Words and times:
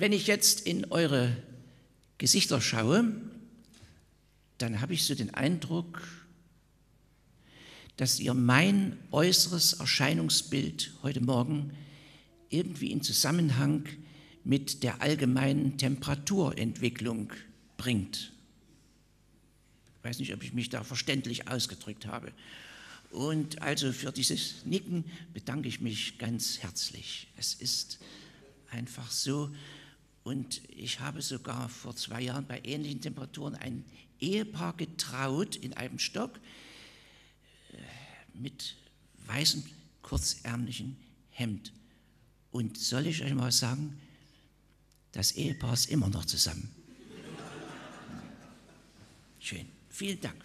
Wenn 0.00 0.12
ich 0.12 0.28
jetzt 0.28 0.60
in 0.60 0.92
eure 0.92 1.36
Gesichter 2.18 2.60
schaue, 2.60 3.20
dann 4.58 4.80
habe 4.80 4.94
ich 4.94 5.02
so 5.02 5.16
den 5.16 5.34
Eindruck, 5.34 6.06
dass 7.96 8.20
ihr 8.20 8.32
mein 8.32 8.96
äußeres 9.10 9.72
Erscheinungsbild 9.72 10.92
heute 11.02 11.20
Morgen 11.20 11.72
irgendwie 12.48 12.92
in 12.92 13.02
Zusammenhang 13.02 13.88
mit 14.44 14.84
der 14.84 15.02
allgemeinen 15.02 15.78
Temperaturentwicklung 15.78 17.32
bringt. 17.76 18.32
Ich 19.98 20.04
weiß 20.04 20.20
nicht, 20.20 20.32
ob 20.32 20.44
ich 20.44 20.52
mich 20.52 20.70
da 20.70 20.84
verständlich 20.84 21.48
ausgedrückt 21.48 22.06
habe. 22.06 22.30
Und 23.10 23.62
also 23.62 23.92
für 23.92 24.12
dieses 24.12 24.64
Nicken 24.64 25.06
bedanke 25.34 25.66
ich 25.66 25.80
mich 25.80 26.18
ganz 26.18 26.58
herzlich. 26.58 27.26
Es 27.36 27.54
ist 27.54 27.98
einfach 28.70 29.10
so. 29.10 29.50
Und 30.28 30.60
ich 30.68 31.00
habe 31.00 31.22
sogar 31.22 31.70
vor 31.70 31.96
zwei 31.96 32.20
Jahren 32.20 32.46
bei 32.46 32.60
ähnlichen 32.62 33.00
Temperaturen 33.00 33.54
ein 33.54 33.82
Ehepaar 34.20 34.76
getraut 34.76 35.56
in 35.56 35.72
einem 35.72 35.98
Stock 35.98 36.38
äh, 37.72 37.78
mit 38.34 38.76
weißem, 39.24 39.64
kurzärmlichen 40.02 40.98
Hemd. 41.30 41.72
Und 42.50 42.76
soll 42.76 43.06
ich 43.06 43.24
euch 43.24 43.32
mal 43.32 43.50
sagen, 43.50 43.98
das 45.12 45.32
Ehepaar 45.32 45.72
ist 45.72 45.88
immer 45.88 46.10
noch 46.10 46.26
zusammen. 46.26 46.68
Schön, 49.40 49.66
vielen 49.88 50.20
Dank. 50.20 50.44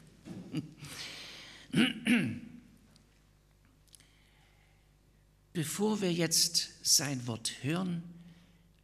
Bevor 5.51 5.99
wir 5.99 6.13
jetzt 6.13 6.69
sein 6.83 7.27
Wort 7.27 7.51
hören, 7.63 8.12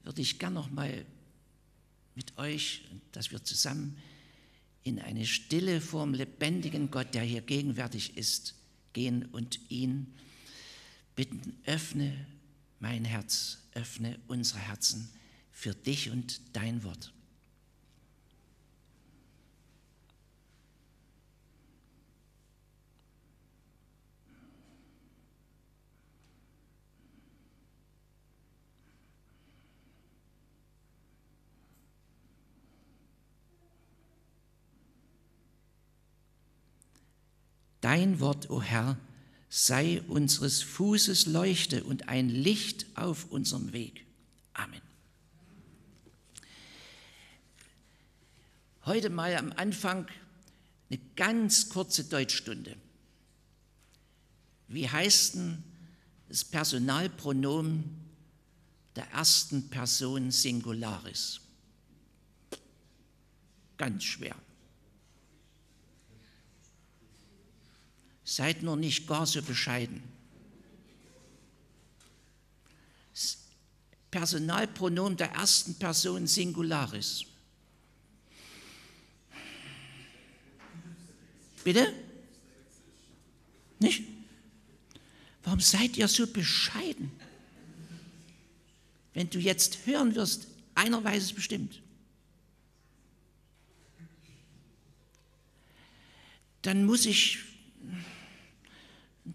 würde 0.04 0.22
ich 0.22 0.40
gern 0.40 0.54
noch 0.54 0.70
mal 0.70 1.06
mit 2.16 2.38
euch, 2.38 2.84
dass 3.12 3.32
wir 3.32 3.44
zusammen 3.44 3.98
in 4.84 5.00
eine 5.00 5.26
Stille 5.26 5.82
vor 5.82 6.06
dem 6.06 6.14
lebendigen 6.14 6.90
Gott, 6.92 7.14
der 7.14 7.24
hier 7.24 7.42
gegenwärtig 7.42 8.18
ist, 8.18 8.56
gehen 8.94 9.26
und 9.26 9.60
ihn 9.70 10.14
bitten, 11.16 11.58
öffne 11.66 12.26
mein 12.80 13.06
Herz, 13.06 13.60
öffne 13.74 14.20
unsere 14.28 14.60
Herzen 14.60 15.10
für 15.52 15.74
dich 15.74 16.10
und 16.10 16.42
dein 16.54 16.84
Wort. 16.84 17.14
Dein 37.90 38.20
Wort, 38.20 38.52
o 38.52 38.58
oh 38.58 38.62
Herr, 38.62 39.00
sei 39.50 40.04
unseres 40.04 40.62
Fußes 40.62 41.26
Leuchte 41.26 41.84
und 41.84 42.08
ein 42.08 42.30
Licht 42.30 42.86
auf 42.94 43.32
unserem 43.32 43.74
Weg. 43.74 44.06
Amen. 44.54 44.80
Heute 48.86 49.10
mal 49.10 49.36
am 49.36 49.52
Anfang 49.54 50.06
eine 50.92 51.00
ganz 51.16 51.70
kurze 51.70 52.04
Deutschstunde. 52.04 52.76
Wie 54.68 54.88
heißt 54.88 55.34
denn 55.34 55.64
das 56.28 56.46
Personalpronomen 56.46 57.86
der 58.96 59.10
ersten 59.14 59.68
Person 59.72 60.30
Singularis? 60.30 61.42
Ganz 63.78 64.04
schwer. 64.04 64.36
Seid 68.30 68.62
nur 68.62 68.76
nicht 68.76 69.08
gar 69.08 69.26
so 69.26 69.42
bescheiden. 69.42 70.04
Personalpronomen 74.12 75.18
der 75.18 75.32
ersten 75.32 75.74
Person 75.80 76.28
Singularis. 76.28 77.26
Bitte? 81.64 81.92
Nicht? 83.80 84.04
Warum 85.42 85.60
seid 85.60 85.98
ihr 85.98 86.08
so 86.08 86.28
bescheiden? 86.28 87.12
Wenn 89.16 89.32
du 89.32 89.40
jetzt 89.40 89.88
hören 89.88 90.14
wirst, 90.14 90.46
einer 90.76 91.04
weiß 91.04 91.24
es 91.24 91.34
bestimmt. 91.34 91.82
Dann 96.62 96.86
muss 96.86 97.08
ich 97.08 97.49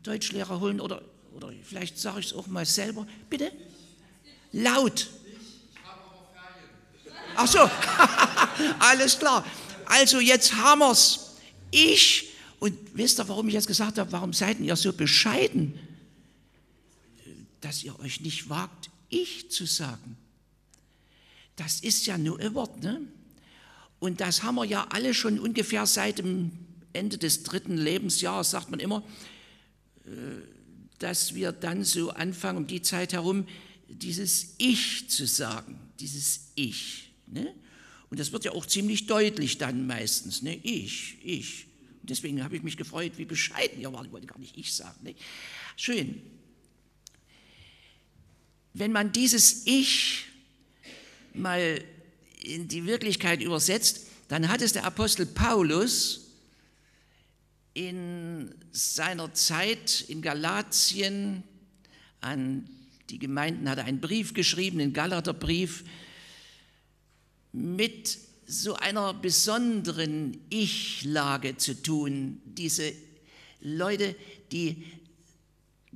Deutschlehrer 0.05 0.61
holen 0.61 0.81
oder, 0.81 1.03
oder 1.35 1.51
vielleicht 1.65 1.99
sage 1.99 2.21
ich 2.21 2.27
es 2.27 2.33
auch 2.33 2.47
mal 2.47 2.65
selber. 2.65 3.07
Bitte? 3.29 3.51
Laut. 4.53 5.09
Ach 7.35 7.49
so, 7.49 7.59
alles 8.79 9.19
klar. 9.19 9.45
Also 9.87 10.21
jetzt 10.21 10.55
haben 10.55 10.81
wir 10.81 10.93
es. 10.93 11.21
Ich, 11.71 12.29
und 12.61 12.77
wisst 12.95 13.19
ihr, 13.19 13.29
warum 13.29 13.49
ich 13.49 13.55
jetzt 13.55 13.67
gesagt 13.67 13.99
habe, 13.99 14.13
warum 14.13 14.33
seid 14.33 14.61
ihr 14.61 14.77
so 14.77 14.93
bescheiden, 14.93 15.77
dass 17.61 17.83
ihr 17.83 17.99
euch 17.99 18.21
nicht 18.21 18.49
wagt, 18.49 18.91
ich 19.09 19.51
zu 19.51 19.67
sagen? 19.67 20.17
Das 21.57 21.81
ist 21.81 22.07
ja 22.07 22.17
nur 22.19 22.39
ein 22.39 22.55
Wort, 22.55 22.83
ne? 22.83 23.01
Und 23.99 24.21
das 24.21 24.43
haben 24.43 24.57
wir 24.57 24.65
ja 24.65 24.87
alle 24.91 25.15
schon 25.15 25.39
ungefähr 25.39 25.87
seit 25.87 26.19
dem 26.19 26.53
Ende 26.93 27.17
des 27.19 27.43
dritten 27.43 27.77
Lebensjahres, 27.77 28.51
sagt 28.51 28.71
man 28.71 28.81
immer, 28.81 29.03
dass 30.99 31.35
wir 31.35 31.53
dann 31.53 31.85
so 31.85 32.11
anfangen, 32.11 32.59
um 32.59 32.67
die 32.67 32.83
Zeit 32.83 33.13
herum, 33.13 33.47
dieses 33.89 34.55
Ich 34.59 35.09
zu 35.11 35.27
sagen, 35.27 35.79
dieses 36.01 36.53
Ich. 36.55 37.11
Ne? 37.27 37.55
Und 38.11 38.21
das 38.21 38.33
wird 38.33 38.45
ja 38.45 38.53
auch 38.53 38.67
ziemlich 38.67 39.07
deutlich 39.07 39.59
dann 39.59 39.87
meistens, 39.87 40.43
ne? 40.43 40.55
ich, 40.63 41.17
ich. 41.23 41.67
Und 42.01 42.11
deswegen 42.11 42.45
habe 42.45 42.57
ich 42.57 42.63
mich 42.63 42.77
gefreut, 42.77 43.13
wie 43.17 43.25
bescheiden 43.25 43.81
ihr 43.81 43.93
wart, 43.93 44.07
ich 44.07 44.13
wollte 44.13 44.27
gar 44.27 44.39
nicht 44.39 44.57
ich 44.57 44.73
sagen. 44.75 44.99
Ne? 45.03 45.15
Schön. 45.77 46.23
Wenn 48.73 48.93
man 48.93 49.13
dieses 49.13 49.67
Ich 49.67 50.25
mal 51.33 51.83
in 52.43 52.69
die 52.69 52.87
Wirklichkeit 52.87 53.43
übersetzt, 53.43 54.07
dann 54.29 54.49
hat 54.49 54.63
es 54.63 54.73
der 54.73 54.85
Apostel 54.85 55.27
Paulus 55.27 56.24
in 57.75 58.55
seiner 58.71 59.35
Zeit 59.35 60.05
in 60.09 60.23
Galatien 60.23 61.43
an 62.21 62.69
die 63.11 63.19
Gemeinden 63.19 63.69
hat 63.69 63.79
er 63.79 63.85
einen 63.85 64.01
Brief 64.01 64.33
geschrieben, 64.33 64.79
den 64.79 64.93
Galaterbrief, 64.93 65.85
mit 67.53 68.19
so 68.47 68.75
einer 68.75 69.13
besonderen 69.15 70.39
Ich-Lage 70.51 71.57
zu 71.57 71.81
tun. 71.81 72.41
Diese 72.45 72.93
Leute, 73.61 74.17
die 74.53 74.85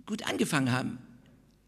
gut 0.06 0.24
angefangen 0.24 0.72
haben, 0.72 0.98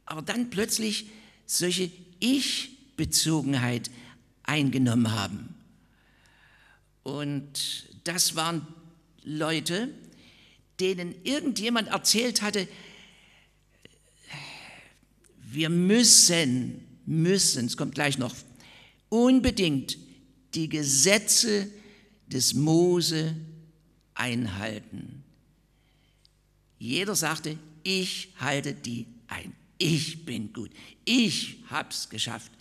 aber 0.04 0.22
dann 0.22 0.50
plötzlich 0.50 1.06
solche 1.46 1.90
Ich-Bezogenheit 2.20 3.90
eingenommen 4.42 5.12
haben. 5.12 5.54
Und 7.02 7.88
das 8.04 8.36
waren 8.36 8.66
Leute, 9.24 9.88
denen 10.78 11.14
irgendjemand 11.24 11.88
erzählt 11.88 12.42
hatte, 12.42 12.66
wir 15.42 15.68
müssen, 15.68 16.86
müssen, 17.06 17.66
es 17.66 17.76
kommt 17.76 17.94
gleich 17.94 18.18
noch, 18.18 18.34
unbedingt 19.08 19.98
die 20.54 20.68
Gesetze 20.68 21.68
des 22.26 22.54
Mose 22.54 23.34
einhalten. 24.14 25.24
Jeder 26.78 27.14
sagte, 27.16 27.58
ich 27.82 28.32
halte 28.38 28.74
die 28.74 29.06
ein. 29.26 29.52
Ich 29.78 30.24
bin 30.24 30.52
gut. 30.52 30.70
Ich 31.04 31.58
hab's 31.70 32.08
geschafft. 32.08 32.52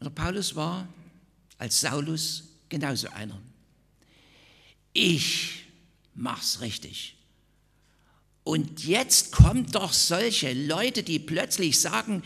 Und 0.00 0.14
Paulus 0.14 0.54
war 0.54 0.86
als 1.58 1.80
Saulus 1.80 2.44
genauso 2.68 3.08
einer 3.08 3.40
ich 4.96 5.64
mach's 6.14 6.60
richtig. 6.60 7.16
Und 8.42 8.84
jetzt 8.84 9.32
kommen 9.32 9.66
doch 9.70 9.92
solche 9.92 10.52
Leute, 10.52 11.02
die 11.02 11.18
plötzlich 11.18 11.80
sagen, 11.80 12.22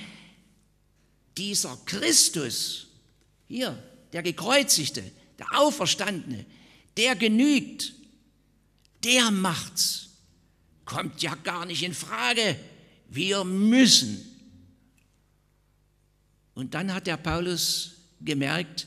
dieser 1.39 1.77
Christus, 1.87 2.89
hier, 3.49 3.83
der 4.13 4.23
gekreuzigte, 4.23 5.03
der 5.39 5.47
Auferstandene, 5.59 6.45
der 6.97 7.17
genügt, 7.17 7.95
der 9.03 9.31
macht's. 9.31 10.11
Kommt 10.85 11.23
ja 11.23 11.35
gar 11.37 11.65
nicht 11.67 11.83
in 11.83 11.95
Frage. 11.95 12.57
Wir 13.09 13.45
müssen. 13.45 14.27
Und 16.55 16.75
dann 16.75 16.93
hat 16.93 17.07
der 17.07 17.17
Paulus 17.17 17.93
gemerkt, 18.21 18.87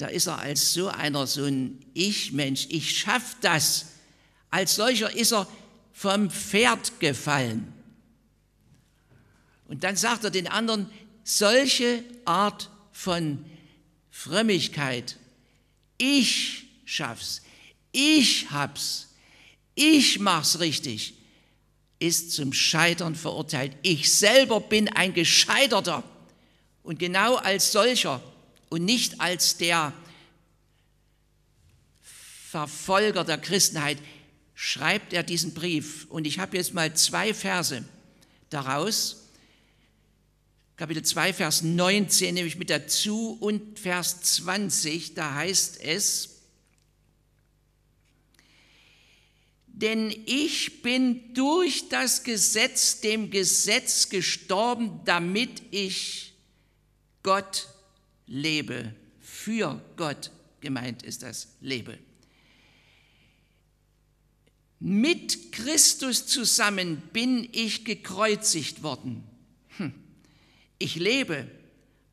da 0.00 0.06
ist 0.06 0.26
er 0.26 0.38
als 0.38 0.72
so 0.72 0.88
einer, 0.88 1.26
so 1.26 1.44
ein 1.44 1.78
Ich-Mensch, 1.92 2.66
ich 2.70 2.98
schaff 2.98 3.36
das. 3.42 3.86
Als 4.50 4.76
solcher 4.76 5.14
ist 5.14 5.32
er 5.32 5.46
vom 5.92 6.30
Pferd 6.30 6.98
gefallen. 7.00 7.70
Und 9.68 9.84
dann 9.84 9.96
sagt 9.96 10.24
er 10.24 10.30
den 10.30 10.48
anderen, 10.48 10.90
solche 11.22 12.02
Art 12.24 12.70
von 12.92 13.44
Frömmigkeit, 14.10 15.16
ich 15.98 16.64
schaff's, 16.86 17.42
ich 17.92 18.50
hab's, 18.50 19.08
ich 19.74 20.18
mach's 20.18 20.60
richtig, 20.60 21.12
ist 21.98 22.32
zum 22.32 22.54
Scheitern 22.54 23.14
verurteilt. 23.14 23.76
Ich 23.82 24.14
selber 24.14 24.60
bin 24.60 24.88
ein 24.88 25.12
Gescheiterter 25.12 26.02
und 26.82 26.98
genau 26.98 27.36
als 27.36 27.72
solcher 27.72 28.22
und 28.70 28.84
nicht 28.84 29.20
als 29.20 29.58
der 29.58 29.92
Verfolger 32.00 33.24
der 33.24 33.38
Christenheit 33.38 33.98
schreibt 34.54 35.12
er 35.12 35.22
diesen 35.22 35.54
Brief. 35.54 36.06
Und 36.08 36.26
ich 36.26 36.38
habe 36.38 36.56
jetzt 36.56 36.72
mal 36.72 36.94
zwei 36.94 37.34
Verse 37.34 37.84
daraus. 38.48 39.28
Kapitel 40.76 41.02
2, 41.04 41.34
Vers 41.34 41.62
19 41.62 42.34
nehme 42.34 42.48
ich 42.48 42.56
mit 42.56 42.70
dazu 42.70 43.36
und 43.38 43.78
Vers 43.78 44.22
20, 44.22 45.14
da 45.14 45.34
heißt 45.34 45.80
es, 45.82 46.40
denn 49.66 50.10
ich 50.26 50.82
bin 50.82 51.34
durch 51.34 51.88
das 51.88 52.22
Gesetz 52.22 53.00
dem 53.00 53.30
Gesetz 53.30 54.08
gestorben, 54.08 55.00
damit 55.04 55.62
ich 55.70 56.34
Gott 57.22 57.68
lebe. 58.30 58.94
Für 59.18 59.82
Gott 59.96 60.30
gemeint 60.60 61.02
ist 61.02 61.22
das 61.22 61.48
Lebe. 61.60 61.98
Mit 64.78 65.52
Christus 65.52 66.26
zusammen 66.26 67.02
bin 67.12 67.46
ich 67.52 67.84
gekreuzigt 67.84 68.82
worden. 68.82 69.24
Hm. 69.76 69.92
Ich 70.78 70.94
lebe, 70.94 71.50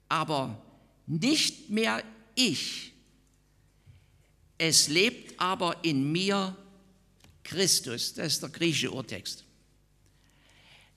aber 0.09 0.61
nicht 1.05 1.69
mehr 1.69 2.03
ich. 2.35 2.91
Es 4.57 4.89
lebt 4.89 5.39
aber 5.39 5.85
in 5.85 6.11
mir 6.11 6.57
Christus. 7.43 8.15
Das 8.15 8.33
ist 8.33 8.41
der 8.41 8.49
griechische 8.49 8.91
Urtext. 8.91 9.45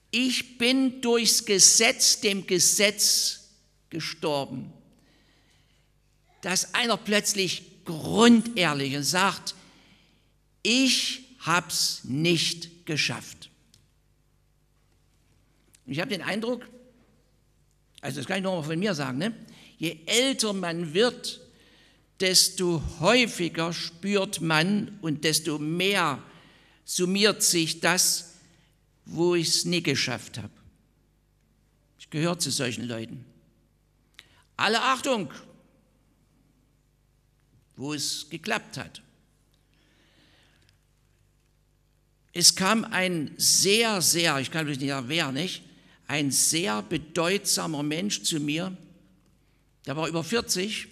Ich 0.09 0.57
bin 0.57 0.99
durchs 0.99 1.45
Gesetz, 1.45 2.19
dem 2.19 2.45
Gesetz 2.45 3.49
gestorben. 3.89 4.73
Dass 6.41 6.73
einer 6.73 6.97
plötzlich 6.97 7.63
grundehrlich 7.85 8.95
und 8.95 9.03
sagt, 9.03 9.55
ich 10.63 11.23
hab's 11.39 12.01
nicht 12.03 12.85
geschafft. 12.85 13.49
Ich 15.85 15.99
habe 15.99 16.09
den 16.09 16.21
Eindruck, 16.21 16.67
also 18.01 18.19
das 18.19 18.27
kann 18.27 18.37
ich 18.37 18.43
nochmal 18.43 18.63
von 18.63 18.79
mir 18.79 18.93
sagen, 18.93 19.17
ne? 19.17 19.33
je 19.77 19.97
älter 20.05 20.53
man 20.53 20.93
wird, 20.93 21.41
desto 22.19 22.81
häufiger 22.99 23.73
spürt 23.73 24.41
man 24.41 24.99
und 25.01 25.23
desto 25.23 25.57
mehr 25.57 26.21
summiert 26.85 27.41
sich 27.41 27.79
das, 27.79 28.35
wo 29.05 29.35
ich 29.35 29.47
es 29.47 29.65
nie 29.65 29.81
geschafft 29.81 30.37
habe. 30.37 30.53
Ich 31.97 32.09
gehöre 32.09 32.37
zu 32.37 32.51
solchen 32.51 32.85
Leuten. 32.85 33.25
Alle 34.55 34.81
Achtung, 34.81 35.31
wo 37.75 37.93
es 37.93 38.29
geklappt 38.29 38.77
hat. 38.77 39.01
Es 42.33 42.55
kam 42.55 42.85
ein 42.85 43.33
sehr, 43.37 44.01
sehr, 44.01 44.39
ich 44.39 44.51
kann 44.51 44.65
mich 44.65 44.79
nicht 44.79 44.89
sagen, 44.89 45.09
wer 45.09 45.31
nicht, 45.31 45.63
ein 46.07 46.31
sehr 46.31 46.81
bedeutsamer 46.81 47.83
Mensch 47.83 48.23
zu 48.23 48.39
mir, 48.39 48.75
der 49.85 49.97
war 49.97 50.07
über 50.07 50.23
40 50.23 50.87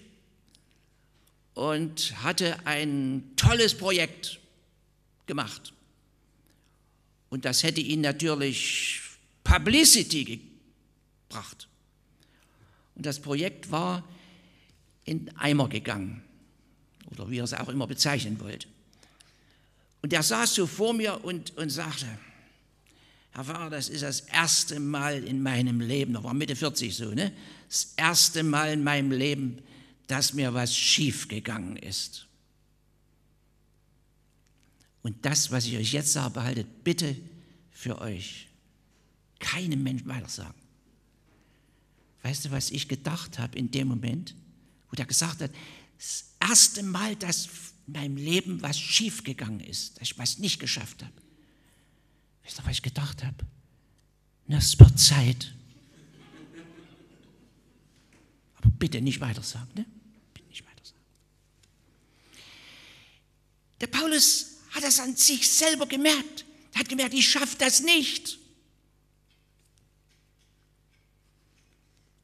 und 1.54 2.22
hatte 2.22 2.66
ein 2.66 3.32
tolles 3.36 3.74
Projekt 3.74 4.40
gemacht. 5.26 5.72
Und 7.28 7.44
das 7.44 7.62
hätte 7.62 7.80
ihn 7.80 8.00
natürlich 8.00 9.00
Publicity 9.44 10.40
gebracht. 11.28 11.68
Und 12.94 13.06
das 13.06 13.20
Projekt 13.20 13.70
war 13.70 14.06
in 15.04 15.34
Eimer 15.36 15.68
gegangen, 15.68 16.22
oder 17.12 17.30
wie 17.30 17.38
er 17.38 17.44
es 17.44 17.54
auch 17.54 17.68
immer 17.68 17.86
bezeichnen 17.86 18.38
wollte. 18.40 18.68
Und 20.02 20.12
er 20.12 20.22
saß 20.22 20.54
so 20.54 20.66
vor 20.66 20.94
mir 20.94 21.24
und, 21.24 21.56
und 21.56 21.70
sagte, 21.70 22.06
Herr 23.32 23.44
Pfarrer, 23.44 23.70
das 23.70 23.88
ist 23.88 24.02
das 24.02 24.20
erste 24.20 24.80
Mal 24.80 25.22
in 25.24 25.42
meinem 25.42 25.80
Leben, 25.80 26.14
da 26.14 26.24
war 26.24 26.34
Mitte 26.34 26.56
40 26.56 26.94
so, 26.94 27.10
ne? 27.10 27.32
das 27.68 27.92
erste 27.96 28.42
Mal 28.42 28.72
in 28.72 28.82
meinem 28.82 29.12
Leben, 29.12 29.58
dass 30.06 30.32
mir 30.32 30.52
was 30.54 30.74
schiefgegangen 30.76 31.76
ist. 31.76 32.26
Und 35.02 35.24
das, 35.24 35.50
was 35.50 35.66
ich 35.66 35.76
euch 35.76 35.92
jetzt 35.92 36.12
sage, 36.12 36.30
behaltet 36.34 36.84
bitte 36.84 37.16
für 37.70 38.00
euch. 38.00 38.48
Keinem 39.38 39.82
Menschen 39.82 40.08
weiter 40.08 40.28
sagen. 40.28 40.58
Weißt 42.22 42.44
du, 42.44 42.50
was 42.50 42.70
ich 42.70 42.88
gedacht 42.88 43.38
habe 43.38 43.56
in 43.56 43.70
dem 43.70 43.88
Moment, 43.88 44.34
wo 44.90 44.96
der 44.96 45.06
gesagt 45.06 45.40
hat, 45.40 45.50
das 46.00 46.24
erste 46.40 46.82
Mal, 46.82 47.14
dass 47.16 47.48
in 47.86 47.92
meinem 47.92 48.16
Leben 48.16 48.62
was 48.62 48.78
schiefgegangen 48.78 49.60
ist, 49.60 49.96
dass 49.96 50.02
ich 50.02 50.18
was 50.18 50.38
nicht 50.38 50.58
geschafft 50.58 51.02
habe. 51.02 51.12
Weißt 52.42 52.58
du, 52.58 52.64
was 52.64 52.72
ich 52.72 52.82
gedacht 52.82 53.22
habe? 53.22 53.36
Na, 54.46 54.56
es 54.56 54.78
wird 54.78 54.98
Zeit. 54.98 55.54
Aber 58.56 58.70
bitte 58.70 59.02
nicht 59.02 59.20
weiter 59.20 59.42
sagen, 59.42 59.70
ne? 59.74 59.84
Bitte 60.32 60.48
nicht 60.48 60.64
weiter 60.64 60.84
sagen. 60.84 61.00
Der 63.80 63.86
Paulus 63.86 64.56
hat 64.70 64.82
das 64.82 65.00
an 65.00 65.16
sich 65.16 65.50
selber 65.50 65.86
gemerkt. 65.86 66.46
Er 66.72 66.80
hat 66.80 66.88
gemerkt, 66.88 67.12
ich 67.12 67.28
schaffe 67.28 67.56
das 67.58 67.80
nicht. 67.80 68.38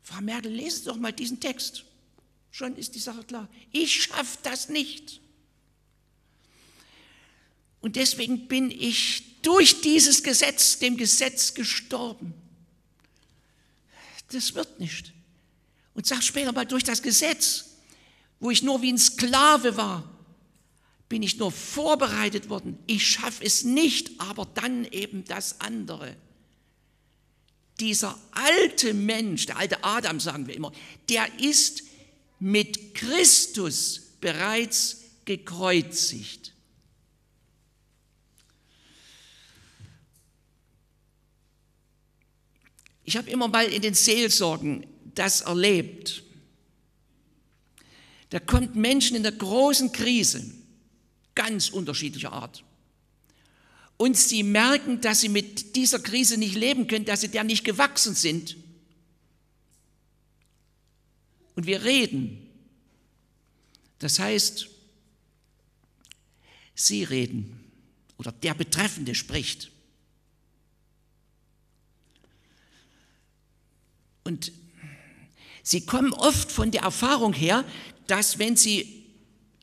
Frau 0.03 0.23
Merkel, 0.23 0.53
lesen 0.53 0.79
Sie 0.79 0.85
doch 0.87 0.97
mal 0.97 1.13
diesen 1.13 1.41
Text. 1.41 1.86
Schon 2.57 2.75
ist 2.77 2.95
die 2.95 3.01
Sache 3.01 3.23
klar. 3.23 3.51
Ich 3.71 4.05
schaffe 4.05 4.39
das 4.43 4.71
nicht. 4.71 5.21
Und 7.83 7.97
deswegen 7.97 8.49
bin 8.49 8.71
ich 8.71 9.43
durch 9.43 9.83
dieses 9.83 10.23
Gesetz, 10.23 10.79
dem 10.79 10.97
Gesetz 10.97 11.53
gestorben. 11.53 12.33
Das 14.31 14.55
wird 14.55 14.81
nicht. 14.81 15.13
Und 15.93 16.07
sag 16.07 16.23
später 16.23 16.53
mal, 16.53 16.65
durch 16.65 16.83
das 16.83 17.03
Gesetz, 17.03 17.67
wo 18.41 18.51
ich 18.51 18.63
nur 18.63 18.81
wie 18.81 18.91
ein 18.91 18.97
Sklave 18.97 19.77
war, 19.77 20.11
bin 21.11 21.23
ich 21.23 21.37
nur 21.37 21.53
vorbereitet 21.53 22.49
worden. 22.49 22.79
Ich 22.87 23.07
schaffe 23.07 23.45
es 23.45 23.65
nicht, 23.65 24.19
aber 24.19 24.47
dann 24.47 24.87
eben 24.87 25.27
das 25.27 25.61
andere. 25.61 26.17
Dieser 27.81 28.19
alte 28.31 28.95
Mensch, 28.95 29.45
der 29.45 29.59
alte 29.59 29.85
Adam 29.85 30.21
sagen 30.21 30.47
wir 30.47 30.55
immer, 30.55 30.73
der 31.11 31.39
ist 31.39 31.86
mit 32.39 32.95
Christus 32.95 34.13
bereits 34.21 35.03
gekreuzigt. 35.25 36.53
Ich 43.05 43.17
habe 43.17 43.31
immer 43.31 43.49
mal 43.49 43.67
in 43.67 43.83
den 43.83 43.95
Seelsorgen 43.95 44.87
das 45.15 45.43
erlebt. 45.43 46.25
Da 48.31 48.41
kommt 48.41 48.75
Menschen 48.75 49.17
in 49.17 49.23
der 49.23 49.33
großen 49.33 49.93
Krise 49.93 50.45
ganz 51.37 51.69
unterschiedlicher 51.69 52.33
Art. 52.33 52.65
Und 53.97 54.17
sie 54.17 54.43
merken, 54.43 55.01
dass 55.01 55.21
sie 55.21 55.29
mit 55.29 55.77
dieser 55.77 56.01
Krise 56.01 56.37
nicht 56.37 56.57
leben 56.57 56.89
können, 56.89 57.05
dass 57.05 57.21
sie 57.21 57.29
der 57.29 57.45
nicht 57.45 57.65
gewachsen 57.65 58.15
sind. 58.15 58.57
Und 61.57 61.67
wir 61.67 61.85
reden. 61.85 62.47
Das 63.99 64.19
heißt, 64.19 64.69
sie 66.75 67.03
reden 67.03 67.65
oder 68.19 68.31
der 68.31 68.55
Betreffende 68.55 69.15
spricht. 69.15 69.71
Und 74.25 74.53
sie 75.63 75.87
kommen 75.87 76.13
oft 76.13 76.53
von 76.53 76.71
der 76.71 76.83
Erfahrung 76.83 77.33
her, 77.33 77.65
dass 78.07 78.39
wenn 78.39 78.57
sie 78.57 79.05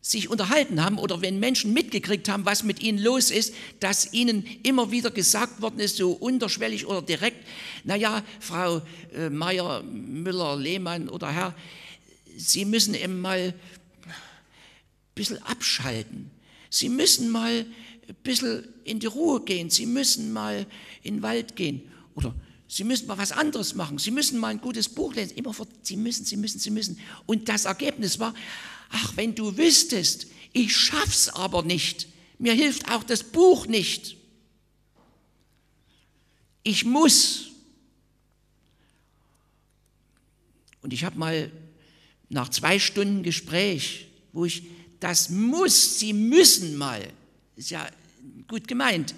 sich 0.02 0.30
unterhalten 0.30 0.84
haben 0.84 0.98
oder 0.98 1.22
wenn 1.22 1.40
Menschen 1.40 1.72
mitgekriegt 1.74 2.28
haben, 2.28 2.46
was 2.46 2.64
mit 2.64 2.82
ihnen 2.82 2.98
los 2.98 3.32
ist, 3.32 3.54
dass 3.80 4.12
ihnen 4.12 4.46
immer 4.64 4.92
wieder 4.92 5.12
gesagt 5.12 5.62
worden 5.62 5.80
ist, 5.80 5.96
so 5.96 6.12
unterschwellig 6.12 6.86
oder 6.88 7.02
direkt, 7.02 7.48
naja, 7.86 8.22
Frau 8.42 8.82
äh, 9.16 9.30
Meier, 9.30 9.82
Müller, 9.84 10.58
Lehmann 10.58 11.08
oder 11.08 11.32
Herr, 11.32 11.56
Sie 12.36 12.66
müssen 12.66 12.94
eben 12.94 13.20
mal 13.20 13.54
ein 13.54 15.14
bisschen 15.16 15.42
abschalten. 15.44 16.32
Sie 16.70 16.90
müssen 16.90 17.30
mal 17.30 17.66
ein 18.08 18.16
bisschen 18.24 18.68
in 18.84 19.00
die 19.00 19.08
Ruhe 19.08 19.44
gehen. 19.44 19.70
Sie 19.70 19.86
müssen 19.86 20.34
mal 20.34 20.66
in 21.04 21.16
den 21.16 21.22
Wald 21.22 21.56
gehen. 21.56 21.84
Oder 22.16 22.34
Sie 22.68 22.84
müssen 22.84 23.06
mal 23.06 23.18
was 23.18 23.32
anderes 23.32 23.76
machen. 23.76 24.00
Sie 24.00 24.12
müssen 24.12 24.40
mal 24.40 24.48
ein 24.48 24.62
gutes 24.62 24.90
Buch 24.90 25.14
lesen. 25.14 25.38
Immerfort, 25.38 25.68
Sie 25.84 25.96
müssen, 25.96 26.26
Sie 26.26 26.38
müssen, 26.38 26.60
Sie 26.60 26.72
müssen. 26.72 27.00
Und 27.26 27.48
das 27.48 27.66
Ergebnis 27.66 28.20
war, 28.20 28.34
ach, 28.90 29.16
wenn 29.16 29.36
du 29.36 29.56
wüsstest, 29.58 30.28
ich 30.54 30.76
schaff's 30.76 31.30
aber 31.30 31.62
nicht. 31.62 32.08
Mir 32.40 32.54
hilft 32.54 32.90
auch 32.90 33.04
das 33.04 33.24
Buch 33.24 33.68
nicht. 33.68 34.18
Ich 36.64 36.86
muss. 36.86 37.52
Und 40.82 40.94
ich 40.94 41.04
habe 41.04 41.18
mal 41.18 41.52
nach 42.34 42.50
zwei 42.50 42.80
Stunden 42.80 43.24
Gespräch, 43.24 44.08
wo 44.32 44.46
ich 44.46 44.64
das 45.00 45.30
muss, 45.30 46.00
Sie 46.00 46.14
müssen 46.14 46.78
mal, 46.78 47.08
ist 47.56 47.70
ja 47.70 47.88
gut 48.48 48.68
gemeint, 48.68 49.14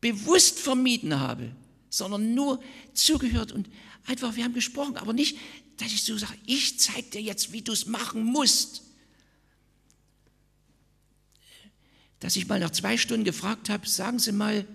bewusst 0.00 0.58
vermieden 0.58 1.18
habe, 1.18 1.50
sondern 1.90 2.34
nur 2.34 2.62
zugehört 2.92 3.52
und 3.52 3.68
einfach, 4.06 4.36
wir 4.36 4.44
haben 4.44 4.54
gesprochen, 4.54 4.96
aber 4.96 5.12
nicht, 5.12 5.38
dass 5.78 5.92
ich 5.92 6.02
so 6.02 6.16
sage, 6.18 6.36
ich 6.46 6.78
zeige 6.78 7.10
dir 7.10 7.22
jetzt, 7.22 7.52
wie 7.52 7.62
du 7.62 7.72
es 7.72 7.86
machen 7.86 8.24
musst. 8.24 8.82
Dass 12.20 12.36
ich 12.36 12.46
mal 12.46 12.60
nach 12.60 12.70
zwei 12.70 12.96
Stunden 12.96 13.24
gefragt 13.24 13.68
habe, 13.68 13.88
sagen 13.88 14.18
Sie 14.18 14.32
mal, 14.32 14.66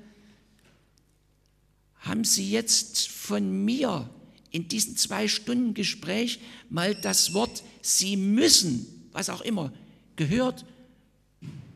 haben 1.99 2.23
Sie 2.23 2.49
jetzt 2.49 3.07
von 3.07 3.63
mir 3.63 4.09
in 4.57 4.67
diesem 4.67 4.97
zwei 4.97 5.27
Stunden 5.27 5.75
Gespräch 5.75 6.39
mal 6.71 6.95
das 6.95 7.35
Wort 7.35 7.63
Sie 7.83 8.17
müssen, 8.17 8.87
was 9.11 9.29
auch 9.29 9.41
immer, 9.41 9.71
gehört? 10.15 10.65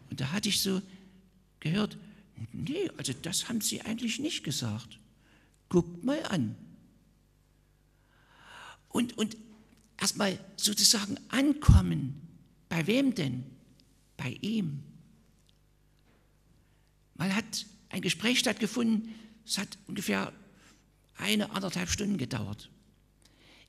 Und 0.09 0.19
da 0.19 0.31
hatte 0.31 0.49
ich 0.49 0.61
so 0.61 0.81
gehört, 1.59 1.95
nee, 2.51 2.89
also 2.97 3.13
das 3.21 3.47
haben 3.47 3.61
Sie 3.61 3.81
eigentlich 3.81 4.17
nicht 4.17 4.43
gesagt. 4.43 4.97
Guckt 5.69 6.03
mal 6.03 6.23
an. 6.23 6.55
Und, 8.89 9.15
und 9.15 9.37
erstmal 9.99 10.39
sozusagen 10.57 11.17
ankommen. 11.29 12.19
Bei 12.67 12.87
wem 12.87 13.13
denn? 13.13 13.43
Bei 14.17 14.35
ihm. 14.41 14.81
Mal 17.13 17.35
hat 17.35 17.67
ein 17.89 18.01
Gespräch 18.01 18.39
stattgefunden, 18.39 19.13
es 19.45 19.59
hat 19.59 19.77
ungefähr 19.85 20.33
eine, 21.17 21.51
anderthalb 21.51 21.89
Stunden 21.89 22.17
gedauert. 22.17 22.69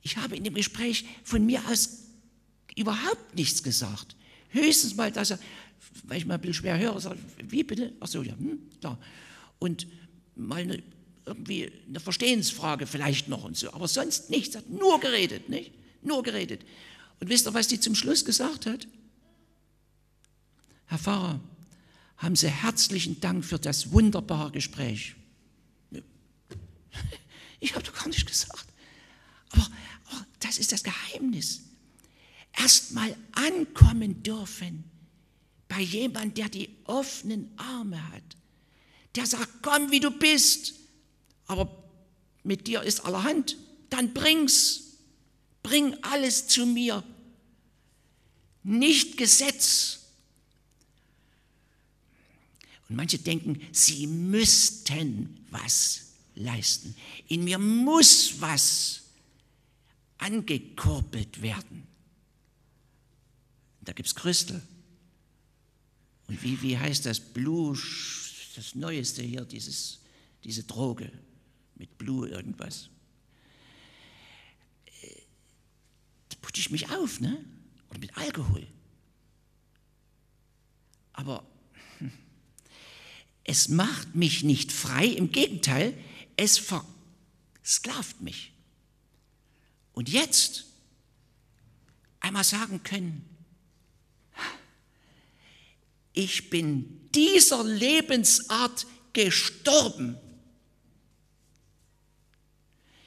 Ich 0.01 0.17
habe 0.17 0.35
in 0.35 0.43
dem 0.43 0.53
Gespräch 0.53 1.05
von 1.23 1.45
mir 1.45 1.61
aus 1.69 1.99
überhaupt 2.75 3.35
nichts 3.35 3.63
gesagt. 3.63 4.15
Höchstens 4.49 4.95
mal, 4.95 5.11
dass 5.11 5.31
er, 5.31 5.39
weil 6.03 6.17
ich 6.17 6.25
mal 6.25 6.35
ein 6.35 6.41
bisschen 6.41 6.55
schwer 6.55 6.77
höre, 6.77 6.99
sagt, 6.99 7.19
wie 7.43 7.63
bitte? 7.63 7.93
Ach 7.99 8.07
so, 8.07 8.21
ja, 8.21 8.33
hm, 8.33 8.59
da. 8.81 8.97
Und 9.59 9.87
mal 10.35 10.61
eine 10.61 10.83
irgendwie 11.25 11.71
eine 11.87 11.99
Verstehensfrage 11.99 12.87
vielleicht 12.87 13.27
noch 13.27 13.43
und 13.43 13.57
so, 13.57 13.73
aber 13.73 13.87
sonst 13.87 14.29
nichts, 14.29 14.55
hat 14.55 14.69
nur 14.69 14.99
geredet, 14.99 15.49
nicht? 15.49 15.71
Nur 16.01 16.23
geredet. 16.23 16.61
Und 17.19 17.29
wisst 17.29 17.47
ihr, 17.47 17.53
was 17.53 17.67
die 17.67 17.79
zum 17.79 17.95
Schluss 17.95 18.25
gesagt 18.25 18.65
hat? 18.65 18.87
Herr 20.85 20.97
Pfarrer, 20.97 21.39
haben 22.17 22.35
Sie 22.35 22.49
herzlichen 22.49 23.19
Dank 23.21 23.45
für 23.45 23.59
das 23.59 23.91
wunderbare 23.91 24.51
Gespräch. 24.51 25.15
Ich 27.63 27.73
habe 27.75 27.83
doch 27.83 27.93
gar 27.93 28.07
nicht 28.07 28.27
gesagt. 28.27 28.65
Aber, 29.49 29.67
aber 30.09 30.25
das 30.39 30.57
ist 30.57 30.71
das 30.71 30.83
Geheimnis. 30.83 31.61
Erstmal 32.51 33.15
ankommen 33.31 34.21
dürfen 34.21 34.83
bei 35.67 35.81
jemandem, 35.81 36.33
der 36.35 36.49
die 36.49 36.69
offenen 36.85 37.51
Arme 37.57 38.09
hat. 38.11 38.23
Der 39.15 39.25
sagt, 39.25 39.61
komm, 39.61 39.91
wie 39.91 39.99
du 39.99 40.11
bist 40.11 40.73
aber 41.47 41.83
mit 42.43 42.67
dir 42.67 42.83
ist 42.83 43.05
allerhand, 43.05 43.57
dann 43.89 44.13
bring's. 44.13 44.79
Bring 45.61 45.95
alles 46.03 46.47
zu 46.47 46.65
mir. 46.65 47.03
Nicht 48.63 49.17
Gesetz. 49.17 49.99
Und 52.89 52.97
manche 52.97 53.17
denken, 53.17 53.61
sie 53.71 54.07
müssten 54.07 55.45
was 55.51 56.12
leisten. 56.35 56.95
In 57.27 57.43
mir 57.43 57.57
muss 57.57 58.39
was 58.41 59.01
angekurbelt 60.17 61.41
werden. 61.41 61.87
Da 63.81 63.93
gibt 63.93 64.07
es 64.07 64.15
Christel. 64.15 64.61
Und 66.27 66.41
wie, 66.41 66.61
wie 66.61 66.77
heißt 66.77 67.05
das? 67.05 67.19
Blue, 67.19 67.77
das 68.55 68.75
Neueste 68.75 69.21
hier, 69.21 69.43
dieses, 69.45 69.99
diese 70.43 70.63
Droge 70.63 71.11
mit 71.75 71.97
Blue 71.97 72.29
irgendwas. 72.29 72.89
Da 76.29 76.37
putsche 76.41 76.61
ich 76.61 76.71
mich 76.71 76.89
auf, 76.89 77.19
ne? 77.19 77.43
Oder 77.89 77.99
mit 77.99 78.17
Alkohol. 78.17 78.65
Aber 81.11 81.45
hm, 81.99 82.11
es 83.43 83.67
macht 83.67 84.15
mich 84.15 84.43
nicht 84.43 84.71
frei, 84.71 85.05
im 85.05 85.31
Gegenteil, 85.31 85.93
es 86.37 86.57
versklavt 86.57 88.21
mich. 88.21 88.51
Und 89.93 90.09
jetzt 90.09 90.65
einmal 92.19 92.43
sagen 92.43 92.81
können, 92.83 93.27
ich 96.13 96.49
bin 96.49 97.09
dieser 97.13 97.63
Lebensart 97.63 98.85
gestorben. 99.13 100.17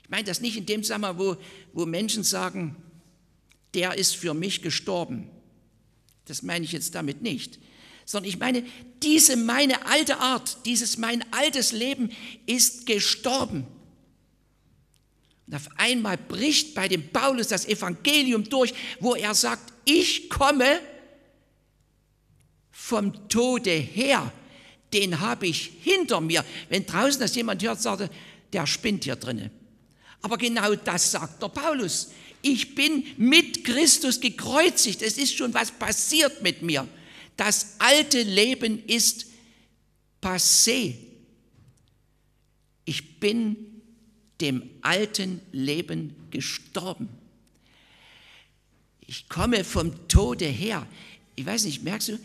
Ich 0.03 0.11
meine 0.11 0.25
das 0.25 0.41
nicht 0.41 0.57
in 0.57 0.67
dem 0.67 0.83
Zusammenhang, 0.83 1.19
wo, 1.19 1.37
wo 1.73 1.87
Menschen 1.87 2.23
sagen, 2.23 2.77
der 3.75 3.95
ist 3.95 4.17
für 4.17 4.35
mich 4.35 4.63
gestorben. 4.63 5.29
Das 6.27 6.43
meine 6.43 6.65
ich 6.65 6.73
jetzt 6.73 6.95
damit 6.95 7.23
nicht. 7.23 7.59
Sondern 8.07 8.31
ich 8.31 8.39
meine, 8.39 8.65
diese 9.03 9.37
meine 9.37 9.85
alte 9.87 10.19
Art, 10.19 10.65
dieses 10.65 10.97
mein 10.97 11.23
altes 11.33 11.73
Leben 11.73 12.11
ist 12.47 12.87
gestorben. 12.87 13.67
Und 15.47 15.55
auf 15.55 15.69
einmal 15.77 16.17
bricht 16.17 16.75
bei 16.75 16.89
dem 16.89 17.09
Paulus 17.11 17.49
das 17.49 17.67
Evangelium 17.67 18.45
durch, 18.45 18.73
wo 19.01 19.15
er 19.15 19.35
sagt, 19.35 19.73
ich 19.85 20.31
komme 20.31 20.81
vom 22.71 23.29
Tode 23.29 23.71
her, 23.71 24.33
den 24.93 25.21
habe 25.21 25.49
ich 25.49 25.73
hinter 25.83 26.21
mir. 26.21 26.45
Wenn 26.69 26.87
draußen 26.87 27.21
das 27.21 27.35
jemand 27.35 27.63
hört, 27.63 27.83
sagt 27.83 28.03
er, 28.03 28.11
der 28.53 28.67
spinnt 28.67 29.05
hier 29.05 29.17
drinnen. 29.17 29.51
Aber 30.23 30.39
genau 30.39 30.75
das 30.75 31.11
sagt 31.11 31.43
der 31.43 31.49
Paulus. 31.49 32.11
Ich 32.43 32.75
bin 32.75 33.05
mit 33.17 33.65
Christus 33.65 34.21
gekreuzigt. 34.21 35.03
Es 35.03 35.19
ist 35.19 35.37
schon 35.37 35.53
was 35.55 35.71
passiert 35.71 36.43
mit 36.43 36.63
mir. 36.63 36.87
Das 37.37 37.77
alte 37.79 38.23
Leben 38.23 38.85
ist 38.87 39.27
passé. 40.23 40.95
Ich 42.85 43.21
bin 43.21 43.57
dem 44.41 44.69
alten 44.83 45.41
Leben 45.53 46.15
gestorben. 46.31 47.09
Ich 49.01 49.29
komme 49.29 49.65
vom 49.65 50.09
Tode 50.09 50.47
her. 50.47 50.87
Ich 51.37 51.47
weiß 51.47 51.65
nicht, 51.65 51.83
merkst 51.83 52.09
du, 52.09 52.19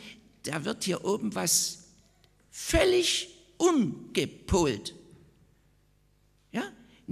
da 0.43 0.65
wird 0.65 0.83
hier 0.83 1.03
oben 1.05 1.35
was 1.35 1.83
völlig 2.49 3.29
umgepolt. 3.57 4.93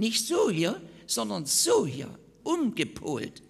Nicht 0.00 0.26
so 0.26 0.48
hier, 0.48 0.80
sondern 1.06 1.44
so 1.44 1.86
hier, 1.86 2.08
umgepolt. 2.42 3.42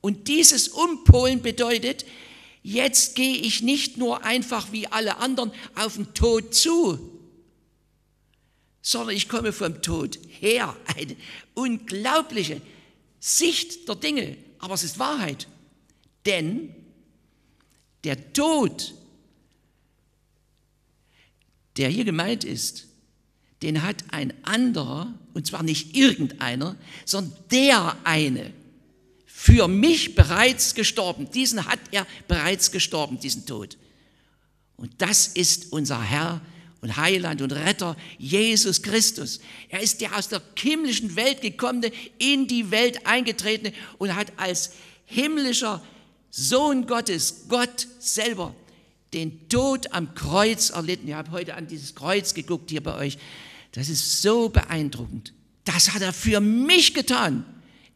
Und 0.00 0.28
dieses 0.28 0.68
Umpolen 0.68 1.42
bedeutet, 1.42 2.06
jetzt 2.66 3.14
gehe 3.14 3.36
ich 3.36 3.62
nicht 3.62 3.96
nur 3.96 4.24
einfach 4.24 4.72
wie 4.72 4.88
alle 4.88 5.18
anderen 5.18 5.52
auf 5.76 5.94
den 5.94 6.12
Tod 6.14 6.52
zu, 6.52 6.98
sondern 8.82 9.14
ich 9.14 9.28
komme 9.28 9.52
vom 9.52 9.82
Tod 9.82 10.18
her. 10.40 10.76
Eine 10.96 11.16
unglaubliche 11.54 12.60
Sicht 13.20 13.88
der 13.88 13.94
Dinge, 13.94 14.36
aber 14.58 14.74
es 14.74 14.82
ist 14.82 14.98
Wahrheit. 14.98 15.46
Denn 16.26 16.74
der 18.02 18.32
Tod, 18.32 18.94
der 21.76 21.88
hier 21.88 22.04
gemeint 22.04 22.42
ist, 22.42 22.88
den 23.62 23.82
hat 23.82 24.04
ein 24.10 24.34
anderer, 24.44 25.14
und 25.34 25.46
zwar 25.46 25.62
nicht 25.62 25.96
irgendeiner, 25.96 26.76
sondern 27.04 27.38
der 27.52 27.96
eine 28.02 28.52
für 29.38 29.68
mich 29.68 30.14
bereits 30.14 30.74
gestorben. 30.74 31.30
Diesen 31.30 31.66
hat 31.66 31.78
er 31.90 32.06
bereits 32.26 32.70
gestorben, 32.70 33.20
diesen 33.20 33.44
Tod. 33.44 33.76
Und 34.78 34.90
das 34.96 35.26
ist 35.26 35.72
unser 35.72 36.02
Herr 36.02 36.40
und 36.80 36.96
Heiland 36.96 37.42
und 37.42 37.52
Retter, 37.52 37.98
Jesus 38.16 38.80
Christus. 38.80 39.40
Er 39.68 39.80
ist 39.80 40.00
der 40.00 40.16
aus 40.16 40.28
der 40.28 40.40
himmlischen 40.58 41.16
Welt 41.16 41.42
gekommene, 41.42 41.92
in 42.16 42.48
die 42.48 42.70
Welt 42.70 43.06
eingetretene 43.06 43.74
und 43.98 44.14
hat 44.14 44.32
als 44.38 44.70
himmlischer 45.04 45.84
Sohn 46.30 46.86
Gottes, 46.86 47.44
Gott 47.46 47.88
selber, 47.98 48.54
den 49.12 49.50
Tod 49.50 49.92
am 49.92 50.14
Kreuz 50.14 50.70
erlitten. 50.70 51.08
Ihr 51.08 51.16
habt 51.18 51.30
heute 51.30 51.56
an 51.56 51.66
dieses 51.66 51.94
Kreuz 51.94 52.32
geguckt 52.32 52.70
hier 52.70 52.82
bei 52.82 52.96
euch. 52.96 53.18
Das 53.72 53.90
ist 53.90 54.22
so 54.22 54.48
beeindruckend. 54.48 55.34
Das 55.64 55.92
hat 55.92 56.00
er 56.00 56.14
für 56.14 56.40
mich 56.40 56.94
getan. 56.94 57.44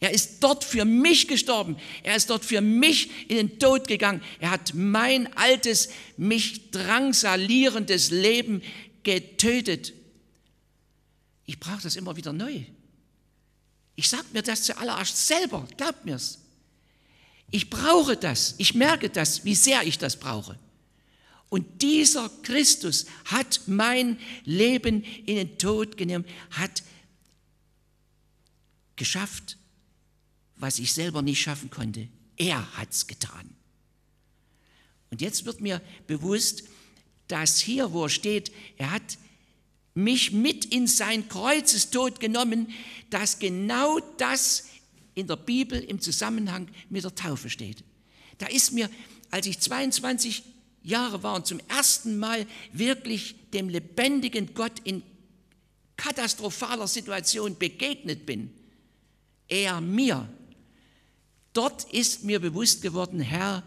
Er 0.00 0.12
ist 0.12 0.42
dort 0.42 0.64
für 0.64 0.86
mich 0.86 1.28
gestorben. 1.28 1.76
Er 2.02 2.16
ist 2.16 2.30
dort 2.30 2.44
für 2.44 2.62
mich 2.62 3.10
in 3.28 3.36
den 3.36 3.58
Tod 3.58 3.86
gegangen. 3.86 4.22
Er 4.38 4.50
hat 4.50 4.72
mein 4.74 5.30
altes, 5.36 5.90
mich 6.16 6.70
drangsalierendes 6.70 8.10
Leben 8.10 8.62
getötet. 9.02 9.92
Ich 11.44 11.60
brauche 11.60 11.82
das 11.82 11.96
immer 11.96 12.16
wieder 12.16 12.32
neu. 12.32 12.62
Ich 13.94 14.08
sage 14.08 14.24
mir 14.32 14.42
das 14.42 14.62
zuallererst 14.62 15.26
selber, 15.26 15.68
glaubt 15.76 16.06
mir's. 16.06 16.38
Ich 17.50 17.68
brauche 17.68 18.16
das, 18.16 18.54
ich 18.56 18.74
merke 18.74 19.10
das, 19.10 19.44
wie 19.44 19.54
sehr 19.54 19.82
ich 19.82 19.98
das 19.98 20.18
brauche. 20.18 20.58
Und 21.50 21.82
dieser 21.82 22.30
Christus 22.42 23.06
hat 23.26 23.62
mein 23.66 24.18
Leben 24.44 25.02
in 25.26 25.36
den 25.36 25.58
Tod 25.58 25.96
genommen, 25.96 26.24
hat 26.52 26.84
geschafft, 28.94 29.58
was 30.60 30.78
ich 30.78 30.92
selber 30.92 31.22
nicht 31.22 31.40
schaffen 31.40 31.70
konnte. 31.70 32.08
Er 32.36 32.76
hat 32.76 32.90
es 32.90 33.06
getan. 33.06 33.54
Und 35.10 35.20
jetzt 35.20 35.44
wird 35.44 35.60
mir 35.60 35.80
bewusst, 36.06 36.64
dass 37.28 37.58
hier, 37.58 37.92
wo 37.92 38.04
er 38.04 38.08
steht, 38.08 38.52
er 38.76 38.90
hat 38.92 39.18
mich 39.94 40.32
mit 40.32 40.64
in 40.64 40.86
sein 40.86 41.28
Kreuzestod 41.28 42.20
genommen, 42.20 42.68
dass 43.10 43.38
genau 43.38 43.98
das 44.18 44.66
in 45.14 45.26
der 45.26 45.36
Bibel 45.36 45.80
im 45.80 46.00
Zusammenhang 46.00 46.68
mit 46.88 47.04
der 47.04 47.14
Taufe 47.14 47.50
steht. 47.50 47.82
Da 48.38 48.46
ist 48.46 48.72
mir, 48.72 48.88
als 49.30 49.46
ich 49.46 49.58
22 49.58 50.44
Jahre 50.82 51.22
war 51.22 51.34
und 51.34 51.46
zum 51.46 51.60
ersten 51.68 52.18
Mal 52.18 52.46
wirklich 52.72 53.34
dem 53.52 53.68
lebendigen 53.68 54.54
Gott 54.54 54.78
in 54.84 55.02
katastrophaler 55.96 56.88
Situation 56.88 57.58
begegnet 57.58 58.24
bin, 58.24 58.50
er 59.48 59.80
mir 59.80 60.28
Dort 61.52 61.92
ist 61.92 62.24
mir 62.24 62.40
bewusst 62.40 62.82
geworden, 62.82 63.20
Herr, 63.20 63.64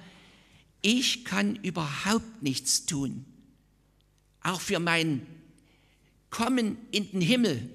ich 0.81 1.25
kann 1.25 1.55
überhaupt 1.57 2.41
nichts 2.41 2.85
tun. 2.85 3.25
Auch 4.41 4.61
für 4.61 4.79
mein 4.79 5.25
Kommen 6.29 6.77
in 6.91 7.11
den 7.11 7.21
Himmel. 7.21 7.69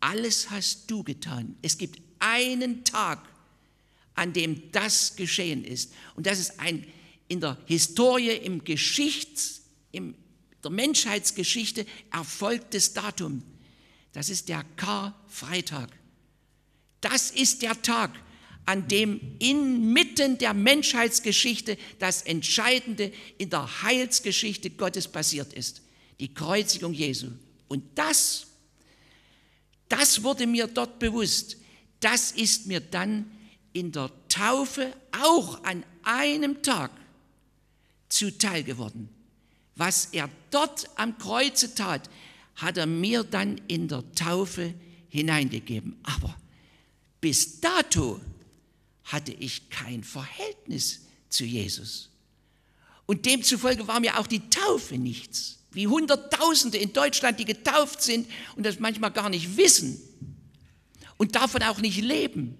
Alles 0.00 0.50
hast 0.50 0.90
du 0.90 1.02
getan. 1.02 1.56
Es 1.62 1.78
gibt 1.78 2.00
einen 2.18 2.84
Tag, 2.84 3.20
an 4.14 4.32
dem 4.32 4.70
das 4.72 5.16
geschehen 5.16 5.64
ist. 5.64 5.92
Und 6.14 6.26
das 6.26 6.38
ist 6.38 6.58
ein 6.60 6.86
in 7.28 7.40
der 7.40 7.58
Historie, 7.66 8.30
im 8.30 8.64
Geschichts, 8.64 9.62
in 9.92 10.14
der 10.64 10.70
Menschheitsgeschichte 10.70 11.86
erfolgtes 12.10 12.94
Datum. 12.94 13.42
Das 14.12 14.28
ist 14.30 14.48
der 14.48 14.64
Karfreitag. 14.76 15.90
Das 17.00 17.30
ist 17.30 17.62
der 17.62 17.80
Tag, 17.80 18.18
an 18.68 18.86
dem 18.86 19.18
inmitten 19.38 20.36
der 20.36 20.52
Menschheitsgeschichte 20.52 21.78
das 21.98 22.20
Entscheidende 22.20 23.10
in 23.38 23.48
der 23.48 23.82
Heilsgeschichte 23.82 24.68
Gottes 24.68 25.08
passiert 25.08 25.54
ist. 25.54 25.80
Die 26.20 26.34
Kreuzigung 26.34 26.92
Jesu. 26.92 27.28
Und 27.68 27.82
das, 27.94 28.46
das 29.88 30.22
wurde 30.22 30.46
mir 30.46 30.66
dort 30.66 30.98
bewusst. 30.98 31.56
Das 32.00 32.30
ist 32.32 32.66
mir 32.66 32.80
dann 32.80 33.30
in 33.72 33.90
der 33.90 34.10
Taufe 34.28 34.92
auch 35.12 35.64
an 35.64 35.82
einem 36.02 36.62
Tag 36.62 36.90
zuteil 38.10 38.64
geworden. 38.64 39.08
Was 39.76 40.10
er 40.12 40.28
dort 40.50 40.90
am 40.96 41.16
Kreuze 41.16 41.74
tat, 41.74 42.10
hat 42.56 42.76
er 42.76 42.86
mir 42.86 43.24
dann 43.24 43.62
in 43.66 43.88
der 43.88 44.04
Taufe 44.12 44.74
hineingegeben. 45.08 45.96
Aber 46.02 46.36
bis 47.18 47.60
dato 47.60 48.20
hatte 49.08 49.32
ich 49.32 49.70
kein 49.70 50.04
Verhältnis 50.04 51.00
zu 51.28 51.44
Jesus. 51.44 52.10
Und 53.06 53.24
demzufolge 53.24 53.88
war 53.88 54.00
mir 54.00 54.18
auch 54.18 54.26
die 54.26 54.48
Taufe 54.50 54.98
nichts. 54.98 55.58
Wie 55.72 55.86
Hunderttausende 55.86 56.78
in 56.78 56.92
Deutschland, 56.92 57.40
die 57.40 57.46
getauft 57.46 58.02
sind 58.02 58.28
und 58.54 58.64
das 58.64 58.78
manchmal 58.78 59.10
gar 59.10 59.30
nicht 59.30 59.56
wissen 59.56 60.00
und 61.16 61.34
davon 61.34 61.62
auch 61.62 61.78
nicht 61.78 62.00
leben. 62.00 62.56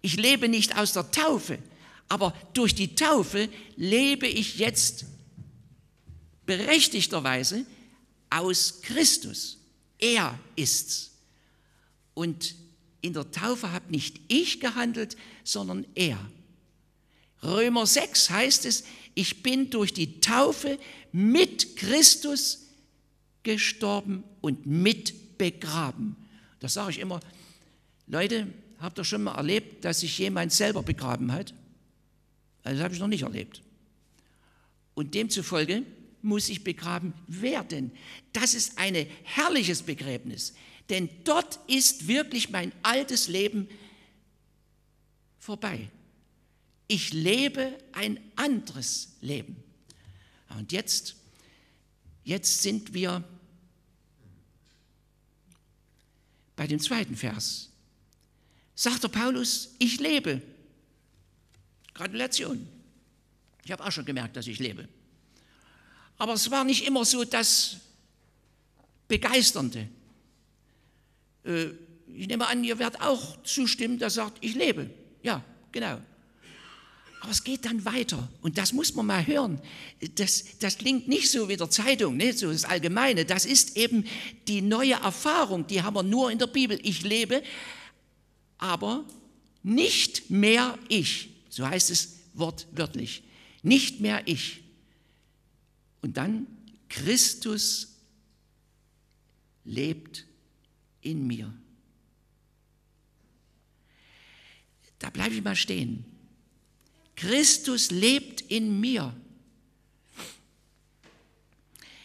Ich 0.00 0.16
lebe 0.16 0.48
nicht 0.48 0.76
aus 0.76 0.92
der 0.92 1.10
Taufe, 1.10 1.58
aber 2.08 2.34
durch 2.54 2.74
die 2.74 2.94
Taufe 2.94 3.48
lebe 3.76 4.28
ich 4.28 4.58
jetzt 4.58 5.06
berechtigterweise 6.46 7.66
aus 8.30 8.80
Christus. 8.82 9.58
Er 9.98 10.38
ist's. 10.54 11.10
Und 12.14 12.54
in 13.00 13.12
der 13.12 13.30
Taufe 13.30 13.72
habe 13.72 13.90
nicht 13.90 14.20
ich 14.28 14.60
gehandelt, 14.60 15.16
sondern 15.44 15.86
er. 15.94 16.18
Römer 17.42 17.86
6 17.86 18.30
heißt 18.30 18.66
es, 18.66 18.84
ich 19.14 19.42
bin 19.42 19.70
durch 19.70 19.92
die 19.92 20.20
Taufe 20.20 20.78
mit 21.12 21.76
Christus 21.76 22.66
gestorben 23.42 24.24
und 24.40 24.66
mit 24.66 25.38
begraben. 25.38 26.16
Das 26.60 26.74
sage 26.74 26.90
ich 26.90 26.98
immer, 26.98 27.20
Leute, 28.06 28.48
habt 28.80 28.98
ihr 28.98 29.04
schon 29.04 29.22
mal 29.22 29.36
erlebt, 29.36 29.84
dass 29.84 30.00
sich 30.00 30.18
jemand 30.18 30.52
selber 30.52 30.82
begraben 30.82 31.32
hat? 31.32 31.54
Also 32.64 32.76
das 32.76 32.84
habe 32.84 32.94
ich 32.94 33.00
noch 33.00 33.08
nicht 33.08 33.22
erlebt. 33.22 33.62
Und 34.94 35.14
demzufolge 35.14 35.84
muss 36.22 36.48
ich 36.48 36.64
begraben 36.64 37.12
werden. 37.28 37.92
Das 38.32 38.54
ist 38.54 38.78
ein 38.78 38.94
herrliches 39.22 39.82
Begräbnis. 39.82 40.54
Denn 40.88 41.08
dort 41.24 41.60
ist 41.66 42.08
wirklich 42.08 42.50
mein 42.50 42.72
altes 42.82 43.28
Leben 43.28 43.68
vorbei. 45.38 45.88
Ich 46.86 47.12
lebe 47.12 47.78
ein 47.92 48.18
anderes 48.36 49.10
Leben. 49.20 49.56
Und 50.56 50.72
jetzt, 50.72 51.16
jetzt 52.24 52.62
sind 52.62 52.94
wir 52.94 53.22
bei 56.56 56.66
dem 56.66 56.80
zweiten 56.80 57.16
Vers. 57.16 57.68
Sagt 58.74 59.02
der 59.02 59.08
Paulus, 59.08 59.74
ich 59.78 60.00
lebe. 60.00 60.40
Gratulation. 61.92 62.66
Ich 63.64 63.72
habe 63.72 63.84
auch 63.84 63.92
schon 63.92 64.06
gemerkt, 64.06 64.36
dass 64.36 64.46
ich 64.46 64.58
lebe. 64.58 64.88
Aber 66.16 66.32
es 66.32 66.50
war 66.50 66.64
nicht 66.64 66.86
immer 66.86 67.04
so 67.04 67.24
das 67.24 67.76
Begeisternde. 69.08 69.88
Äh, 71.48 71.70
ich 72.14 72.28
nehme 72.28 72.46
an, 72.46 72.62
ihr 72.64 72.78
werdet 72.78 73.00
auch 73.00 73.42
zustimmen, 73.42 73.98
der 73.98 74.10
sagt, 74.10 74.38
ich 74.40 74.54
lebe. 74.54 74.90
Ja, 75.22 75.44
genau. 75.72 76.00
Aber 77.20 77.30
es 77.30 77.42
geht 77.42 77.64
dann 77.64 77.84
weiter 77.84 78.28
und 78.42 78.58
das 78.58 78.72
muss 78.72 78.94
man 78.94 79.06
mal 79.06 79.26
hören. 79.26 79.60
Das, 80.14 80.44
das 80.60 80.78
klingt 80.78 81.08
nicht 81.08 81.30
so 81.30 81.48
wie 81.48 81.56
der 81.56 81.68
Zeitung, 81.68 82.16
ne? 82.16 82.32
so 82.32 82.50
das 82.50 82.64
Allgemeine. 82.64 83.24
Das 83.24 83.44
ist 83.44 83.76
eben 83.76 84.04
die 84.46 84.62
neue 84.62 84.94
Erfahrung, 84.94 85.66
die 85.66 85.82
haben 85.82 85.96
wir 85.96 86.04
nur 86.04 86.30
in 86.30 86.38
der 86.38 86.46
Bibel. 86.46 86.78
Ich 86.82 87.02
lebe, 87.02 87.42
aber 88.56 89.04
nicht 89.62 90.30
mehr 90.30 90.78
ich. 90.88 91.30
So 91.48 91.66
heißt 91.66 91.90
es 91.90 92.20
wortwörtlich. 92.34 93.24
Nicht 93.62 94.00
mehr 94.00 94.22
ich. 94.26 94.60
Und 96.02 96.16
dann 96.16 96.46
Christus 96.88 97.96
lebt 99.64 100.27
in 101.08 101.26
mir. 101.26 101.52
Da 104.98 105.10
bleibe 105.10 105.34
ich 105.34 105.42
mal 105.42 105.56
stehen. 105.56 106.04
Christus 107.16 107.90
lebt 107.90 108.42
in 108.42 108.78
mir. 108.80 109.14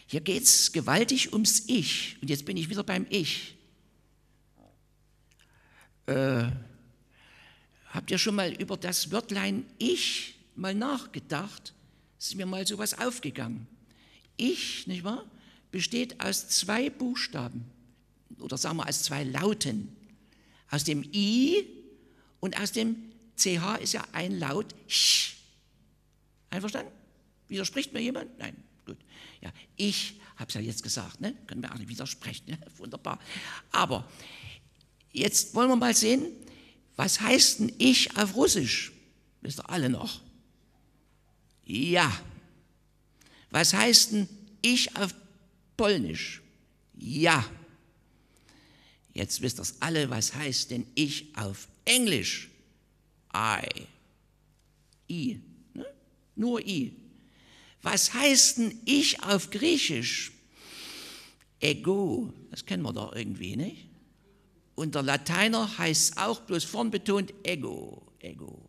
Hier 0.06 0.20
geht 0.20 0.44
es 0.44 0.72
gewaltig 0.72 1.32
ums 1.32 1.64
Ich. 1.66 2.16
Und 2.20 2.30
jetzt 2.30 2.44
bin 2.44 2.56
ich 2.56 2.70
wieder 2.70 2.82
beim 2.82 3.06
Ich. 3.10 3.56
Äh, 6.06 6.46
habt 7.90 8.10
ihr 8.10 8.18
schon 8.18 8.34
mal 8.34 8.52
über 8.52 8.76
das 8.76 9.10
Wörtlein 9.10 9.64
Ich 9.78 10.36
mal 10.56 10.74
nachgedacht? 10.74 11.74
Ist 12.18 12.36
mir 12.36 12.46
mal 12.46 12.66
so 12.66 12.78
was 12.78 12.98
aufgegangen. 12.98 13.66
Ich, 14.36 14.86
nicht 14.86 15.04
wahr, 15.04 15.24
besteht 15.70 16.20
aus 16.20 16.48
zwei 16.48 16.90
Buchstaben 16.90 17.73
oder 18.40 18.56
sagen 18.56 18.76
wir 18.76 18.88
aus 18.88 19.02
zwei 19.02 19.24
Lauten, 19.24 19.94
aus 20.70 20.84
dem 20.84 21.02
I 21.12 21.66
und 22.40 22.58
aus 22.60 22.72
dem 22.72 22.96
CH 23.36 23.76
ist 23.80 23.92
ja 23.92 24.04
ein 24.12 24.38
Laut. 24.38 24.74
Sch. 24.86 25.36
Einverstanden? 26.50 26.92
Widerspricht 27.48 27.92
mir 27.92 28.00
jemand? 28.00 28.38
Nein, 28.38 28.56
gut. 28.86 28.98
Ja, 29.40 29.52
ich 29.76 30.20
habe 30.36 30.48
es 30.48 30.54
ja 30.54 30.60
jetzt 30.60 30.82
gesagt, 30.82 31.20
ne? 31.20 31.34
können 31.46 31.62
wir 31.62 31.72
auch 31.72 31.78
nicht 31.78 31.88
widersprechen. 31.88 32.50
Ne? 32.50 32.58
Wunderbar. 32.76 33.18
Aber 33.70 34.08
jetzt 35.12 35.54
wollen 35.54 35.68
wir 35.68 35.76
mal 35.76 35.94
sehen, 35.94 36.26
was 36.96 37.20
heißt 37.20 37.60
denn 37.60 37.72
ich 37.78 38.16
auf 38.16 38.34
Russisch? 38.34 38.92
Wisst 39.40 39.58
ihr 39.58 39.68
alle 39.68 39.90
noch? 39.90 40.20
Ja. 41.64 42.10
Was 43.50 43.74
heißt 43.74 44.12
denn 44.12 44.28
ich 44.62 44.96
auf 44.96 45.14
Polnisch? 45.76 46.42
Ja. 46.94 47.44
Jetzt 49.14 49.40
wisst 49.40 49.60
ihr 49.60 49.66
alle, 49.80 50.10
was 50.10 50.34
heißt 50.34 50.72
denn 50.72 50.86
ich 50.94 51.36
auf 51.36 51.68
Englisch? 51.84 52.50
I. 53.34 53.86
I. 55.08 55.40
Ne? 55.72 55.86
Nur 56.34 56.60
I. 56.66 56.94
Was 57.80 58.12
heißt 58.12 58.58
denn 58.58 58.78
ich 58.84 59.22
auf 59.22 59.50
Griechisch? 59.50 60.32
Ego. 61.60 62.32
Das 62.50 62.66
kennen 62.66 62.82
wir 62.82 62.92
doch 62.92 63.14
irgendwie, 63.14 63.56
nicht? 63.56 63.86
Und 64.74 64.96
der 64.96 65.02
Lateiner 65.02 65.78
heißt 65.78 66.12
es 66.12 66.16
auch 66.16 66.40
bloß 66.40 66.64
vorn 66.64 66.90
betont 66.90 67.32
Ego. 67.44 68.02
Ego. 68.18 68.68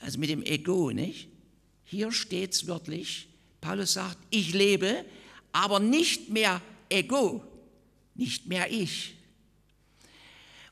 Also 0.00 0.18
mit 0.18 0.30
dem 0.30 0.42
Ego, 0.42 0.90
nicht? 0.90 1.28
Hier 1.84 2.10
steht 2.10 2.52
es 2.52 2.66
wörtlich, 2.66 3.28
Paulus 3.60 3.92
sagt, 3.92 4.18
ich 4.30 4.52
lebe, 4.52 5.04
aber 5.52 5.78
nicht 5.78 6.30
mehr 6.30 6.60
Ego, 6.88 7.44
nicht 8.18 8.46
mehr 8.46 8.70
ich. 8.70 9.14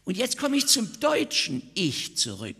Und 0.04 0.16
jetzt 0.16 0.38
komme 0.38 0.56
ich 0.56 0.66
zum 0.66 1.00
deutschen 1.00 1.62
Ich 1.74 2.16
zurück. 2.16 2.56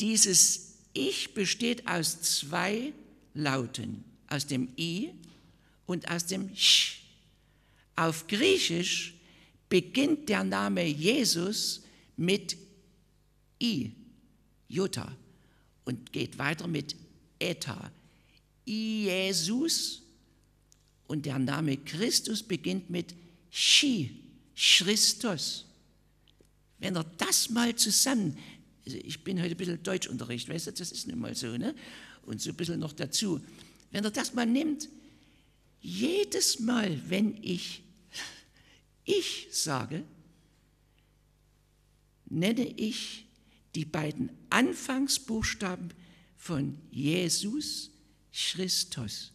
Dieses 0.00 0.74
Ich 0.92 1.34
besteht 1.34 1.86
aus 1.86 2.20
zwei 2.20 2.92
Lauten, 3.34 4.04
aus 4.28 4.46
dem 4.46 4.68
I 4.76 5.10
und 5.86 6.10
aus 6.10 6.26
dem 6.26 6.54
Sch. 6.54 7.00
Auf 7.96 8.26
Griechisch 8.26 9.14
beginnt 9.68 10.28
der 10.28 10.44
Name 10.44 10.86
Jesus 10.86 11.82
mit 12.16 12.56
I, 13.62 13.92
Jota, 14.68 15.14
und 15.84 16.12
geht 16.12 16.38
weiter 16.38 16.66
mit 16.66 16.96
Eta, 17.38 17.90
Jesus, 18.64 20.02
und 21.06 21.26
der 21.26 21.38
Name 21.38 21.76
Christus 21.76 22.42
beginnt 22.42 22.88
mit 22.88 23.14
Chi, 23.50 24.16
Christus. 24.54 25.64
Wenn 26.78 26.96
er 26.96 27.04
das 27.04 27.50
mal 27.50 27.74
zusammen, 27.76 28.38
also 28.86 28.96
ich 28.98 29.22
bin 29.22 29.40
heute 29.40 29.50
ein 29.50 29.56
bisschen 29.56 29.82
Deutschunterricht, 29.82 30.48
weißt 30.48 30.68
du, 30.68 30.72
das 30.72 30.92
ist 30.92 31.06
nun 31.08 31.18
mal 31.18 31.34
so, 31.34 31.56
ne? 31.56 31.74
Und 32.22 32.40
so 32.40 32.50
ein 32.50 32.56
bisschen 32.56 32.80
noch 32.80 32.92
dazu. 32.92 33.40
Wenn 33.90 34.04
er 34.04 34.10
das 34.10 34.34
mal 34.34 34.46
nimmt, 34.46 34.88
jedes 35.80 36.60
Mal, 36.60 37.00
wenn 37.08 37.42
ich 37.42 37.82
ich 39.04 39.48
sage, 39.50 40.04
nenne 42.26 42.64
ich 42.64 43.26
die 43.74 43.84
beiden 43.84 44.30
Anfangsbuchstaben 44.50 45.92
von 46.36 46.78
Jesus 46.90 47.90
Christus. 48.32 49.32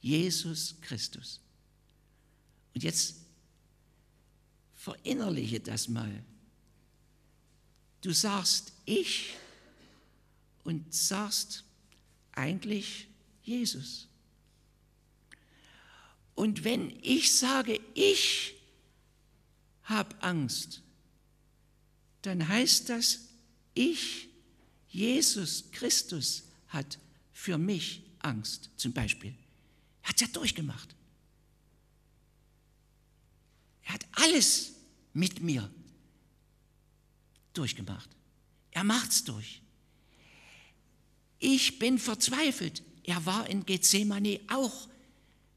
Jesus 0.00 0.76
Christus. 0.82 1.40
Und 2.74 2.82
jetzt 2.82 3.25
verinnerliche 4.86 5.58
das 5.58 5.88
mal. 5.88 6.22
Du 8.02 8.12
sagst 8.12 8.72
ich 8.84 9.34
und 10.62 10.94
sagst 10.94 11.64
eigentlich 12.30 13.08
Jesus. 13.42 14.06
Und 16.36 16.62
wenn 16.62 16.96
ich 17.02 17.36
sage, 17.36 17.80
ich 17.94 18.54
habe 19.82 20.14
Angst, 20.22 20.82
dann 22.22 22.46
heißt 22.46 22.88
das, 22.88 23.22
ich, 23.74 24.28
Jesus 24.88 25.64
Christus, 25.72 26.44
hat 26.68 27.00
für 27.32 27.58
mich 27.58 28.02
Angst, 28.20 28.70
zum 28.76 28.92
Beispiel. 28.92 29.34
Er 30.02 30.10
hat 30.10 30.16
es 30.16 30.20
ja 30.20 30.28
durchgemacht. 30.28 30.94
Er 33.82 33.94
hat 33.94 34.06
alles 34.12 34.75
mit 35.16 35.40
mir 35.40 35.68
durchgemacht. 37.54 38.10
Er 38.70 38.84
macht 38.84 39.10
es 39.10 39.24
durch. 39.24 39.62
Ich 41.38 41.78
bin 41.78 41.98
verzweifelt. 41.98 42.82
Er 43.02 43.24
war 43.24 43.48
in 43.48 43.64
Gethsemane 43.64 44.40
auch 44.48 44.88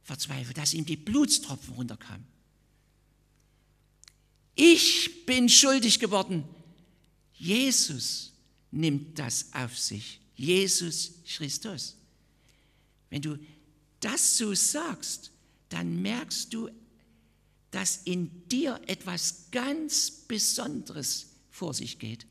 verzweifelt, 0.04 0.58
dass 0.58 0.74
ihm 0.74 0.86
die 0.86 0.96
Blutstropfen 0.96 1.74
runterkamen. 1.74 2.26
Ich 4.56 5.26
bin 5.26 5.50
schuldig 5.50 6.00
geworden. 6.00 6.46
Jesus 7.34 8.32
nimmt 8.72 9.20
das 9.20 9.54
auf 9.54 9.78
sich. 9.78 10.22
Jesus 10.36 11.12
Christus. 11.26 11.98
Wenn 13.10 13.22
du 13.22 13.38
das 14.00 14.38
so 14.38 14.54
sagst, 14.54 15.32
dann 15.68 16.02
merkst 16.02 16.54
du, 16.54 16.70
dass 17.72 17.98
in 18.06 18.48
dir 18.48 18.80
etwas 18.88 19.46
ganz 19.52 20.12
Besonderes 20.12 21.28
vor 21.50 21.74
sich 21.74 22.00
geht. 22.00 22.26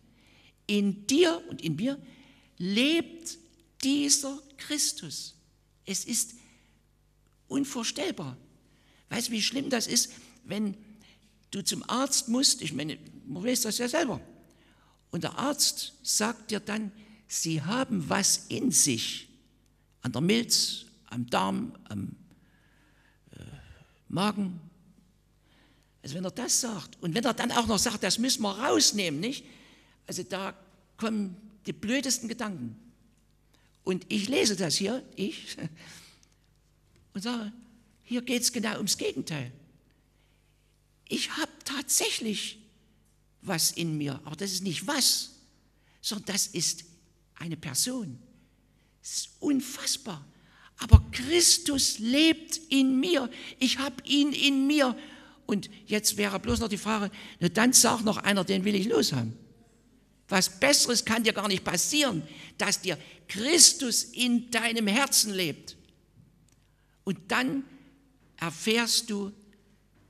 In 0.67 1.07
dir 1.07 1.43
und 1.49 1.63
in 1.63 1.77
mir 1.77 2.01
lebt 2.59 3.39
dieser 3.83 4.43
Christus. 4.57 5.35
Es 5.85 6.05
ist 6.05 6.35
unvorstellbar. 7.47 8.37
Weißt 9.09 9.29
du, 9.29 9.33
wie 9.33 9.43
schlimm 9.43 9.71
das 9.71 9.87
ist, 9.87 10.13
wenn 10.45 10.77
du 11.51 11.63
zum 11.63 11.89
Arzt 11.89 12.29
musst? 12.29 12.61
Ich 12.63 12.73
meine, 12.73 12.99
man 13.27 13.45
weiß 13.45 13.63
das 13.63 13.79
ja 13.79 13.89
selber. 13.89 14.21
Und 15.11 15.25
der 15.25 15.39
Arzt 15.39 15.95
sagt 16.03 16.51
dir 16.51 16.61
dann, 16.61 16.93
sie 17.27 17.63
haben 17.63 18.09
was 18.09 18.47
in 18.49 18.71
sich, 18.71 19.29
an 20.03 20.13
der 20.13 20.21
Milz, 20.21 20.85
am 21.07 21.29
Darm, 21.29 21.73
am 21.85 22.17
äh, 23.33 23.41
Magen. 24.09 24.61
Also 26.03 26.15
wenn 26.15 26.25
er 26.25 26.31
das 26.31 26.61
sagt 26.61 26.97
und 27.03 27.15
wenn 27.15 27.25
er 27.25 27.35
dann 27.35 27.53
auch 27.53 27.67
noch 27.67 27.79
sagt, 27.79 28.03
das 28.03 28.19
müssen 28.19 28.43
wir 28.43 28.51
rausnehmen, 28.51 29.21
nicht? 29.21 29.45
Also 30.07 30.23
da 30.23 30.55
kommen 30.97 31.37
die 31.67 31.73
blödesten 31.73 32.29
Gedanken. 32.29 32.77
Und 33.85 34.05
ich 34.09 34.29
lese 34.29 34.57
das 34.57 34.77
hier, 34.77 35.03
ich, 35.17 35.57
und 37.15 37.23
sage, 37.23 37.53
hier 38.03 38.23
geht 38.23 38.43
es 38.43 38.53
genau 38.53 38.77
ums 38.77 38.97
Gegenteil. 38.97 39.53
Ich 41.09 41.31
habe 41.37 41.51
tatsächlich 41.65 42.59
was 43.43 43.71
in 43.73 43.97
mir, 43.97 44.21
aber 44.25 44.37
das 44.37 44.53
ist 44.53 44.63
nicht 44.63 44.87
was, 44.87 45.31
sondern 46.01 46.27
das 46.27 46.49
ist 46.49 46.85
eine 47.35 47.57
Person. 47.57 48.19
Es 49.03 49.13
ist 49.13 49.31
unfassbar. 49.41 50.25
Aber 50.79 51.05
Christus 51.11 51.99
lebt 51.99 52.59
in 52.69 53.01
mir. 53.01 53.31
Ich 53.59 53.79
habe 53.79 54.03
ihn 54.05 54.33
in 54.33 54.67
mir. 54.67 54.97
Und 55.49 55.71
jetzt 55.87 56.19
wäre 56.19 56.39
bloß 56.39 56.61
noch 56.61 56.69
die 56.69 56.77
Frage, 56.77 57.11
na 57.41 57.49
dann 57.49 57.73
sagt 57.73 58.05
noch 58.05 58.19
einer, 58.19 58.45
den 58.45 58.67
will 58.67 58.75
ich 58.75 58.87
loshaben. 58.87 59.33
Was 60.29 60.61
Besseres 60.61 61.07
kann 61.07 61.25
dir 61.25 61.33
gar 61.33 61.49
nicht 61.49 61.65
passieren, 61.65 62.23
dass 62.59 62.83
dir 62.83 62.99
Christus 63.29 64.05
in 64.05 64.51
deinem 64.51 64.87
Herzen 64.87 65.33
lebt. 65.33 65.75
Und 67.05 67.19
dann 67.29 67.65
erfährst 68.37 69.09
du, 69.09 69.33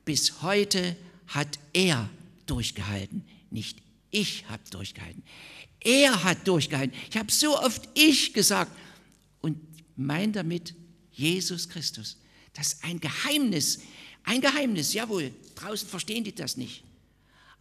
bis 0.05 0.42
heute 0.42 0.96
hat 1.29 1.61
er 1.72 2.11
durchgehalten, 2.46 3.24
nicht 3.53 3.79
ich 4.11 4.44
habe 4.48 4.64
durchgehalten. 4.70 5.22
Er 5.79 6.24
hat 6.24 6.48
durchgehalten. 6.48 6.98
Ich 7.11 7.16
habe 7.16 7.31
so 7.31 7.57
oft 7.61 7.88
ich 7.94 8.33
gesagt 8.33 8.72
und 9.40 9.57
mein 9.94 10.33
damit 10.33 10.74
Jesus 11.12 11.68
Christus. 11.68 12.16
Das 12.55 12.72
ist 12.72 12.85
ein 12.85 12.98
Geheimnis, 12.98 13.79
ein 14.28 14.42
Geheimnis, 14.42 14.92
jawohl. 14.92 15.32
Draußen 15.54 15.88
verstehen 15.88 16.22
die 16.22 16.34
das 16.34 16.58
nicht. 16.58 16.84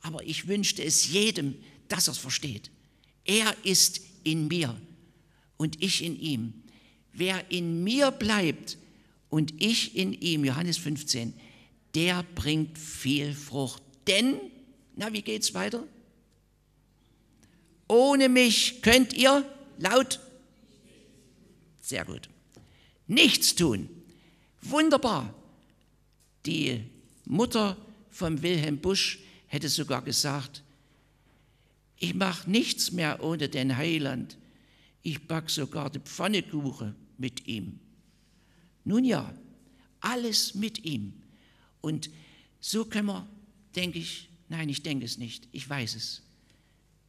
Aber 0.02 0.22
ich 0.24 0.48
wünschte 0.48 0.84
es 0.84 1.08
jedem, 1.08 1.56
dass 1.88 2.10
er 2.10 2.12
es 2.12 2.18
versteht. 2.18 2.70
Er 3.24 3.56
ist 3.64 4.02
in 4.26 4.50
mir 4.50 4.80
und 5.56 5.82
ich 5.82 6.04
in 6.04 6.20
ihm. 6.20 6.54
Wer 7.14 7.50
in 7.50 7.86
mir 7.86 8.12
bleibt 8.12 8.78
und 9.30 9.54
ich 9.62 9.96
in 9.96 10.12
ihm, 10.12 10.44
Johannes 10.44 10.78
15, 10.78 11.34
der 11.96 12.24
bringt 12.36 12.78
viel 12.78 13.34
Frucht. 13.34 13.82
Denn, 14.06 14.38
na, 14.98 15.14
wie 15.14 15.22
geht's 15.22 15.54
weiter? 15.54 15.88
Ohne 17.88 18.28
mich 18.28 18.82
könnt 18.82 19.14
ihr 19.14 19.50
laut, 19.80 20.20
sehr 21.82 22.04
gut, 22.04 22.30
nichts 23.08 23.56
tun. 23.56 23.88
Wunderbar. 24.62 25.34
Die 26.48 26.82
Mutter 27.26 27.78
von 28.10 28.42
Wilhelm 28.42 28.78
Busch 28.78 29.20
hätte 29.48 29.70
sogar 29.70 30.02
gesagt, 30.02 30.64
Ich 32.00 32.14
mache 32.14 32.50
nichts 32.50 32.92
mehr 32.92 33.24
ohne 33.24 33.50
den 33.50 33.76
Heiland. 33.76 34.38
Ich 35.02 35.28
back 35.28 35.50
sogar 35.50 35.90
die 35.90 36.00
Pfannekuchen 36.00 36.96
mit 37.18 37.48
ihm. 37.48 37.80
Nun 38.86 39.04
ja, 39.04 39.34
alles 40.00 40.54
mit 40.56 40.86
ihm. 40.86 41.14
Und 41.82 42.10
so 42.62 42.86
können 42.86 43.08
wir, 43.08 43.28
denke 43.76 44.00
ich, 44.00 44.30
nein, 44.48 44.70
ich 44.70 44.84
denke 44.84 45.06
es 45.06 45.18
nicht, 45.18 45.48
ich 45.52 45.68
weiß 45.68 45.96
es, 45.96 46.22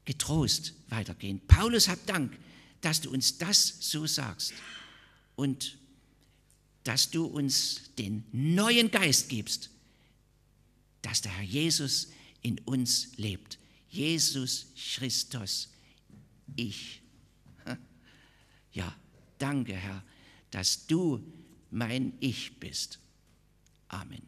getrost 0.04 0.72
weitergehen. 0.88 1.40
Paulus 1.46 1.86
hat 1.86 2.00
Dank, 2.06 2.36
dass 2.80 3.00
du 3.00 3.10
uns 3.10 3.38
das 3.38 3.76
so 3.80 4.06
sagst 4.06 4.54
und 5.36 5.77
dass 6.84 7.10
du 7.10 7.26
uns 7.26 7.94
den 7.98 8.24
neuen 8.32 8.90
Geist 8.90 9.28
gibst, 9.28 9.70
dass 11.02 11.22
der 11.22 11.32
Herr 11.32 11.44
Jesus 11.44 12.08
in 12.42 12.58
uns 12.60 13.16
lebt. 13.16 13.58
Jesus 13.88 14.66
Christus, 14.74 15.68
ich. 16.56 17.02
Ja, 18.72 18.94
danke 19.38 19.74
Herr, 19.74 20.04
dass 20.50 20.86
du 20.86 21.20
mein 21.70 22.12
Ich 22.20 22.60
bist. 22.60 23.00
Amen. 23.88 24.22